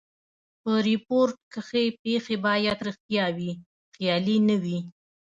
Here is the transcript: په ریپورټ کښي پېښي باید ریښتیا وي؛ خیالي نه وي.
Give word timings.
په 0.61 0.71
ریپورټ 0.89 1.37
کښي 1.53 1.85
پېښي 2.03 2.35
باید 2.45 2.77
ریښتیا 2.87 3.25
وي؛ 3.37 3.51
خیالي 3.93 4.37
نه 4.47 4.55
وي. 4.63 4.79